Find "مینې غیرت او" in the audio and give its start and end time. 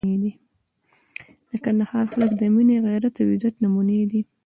2.53-3.27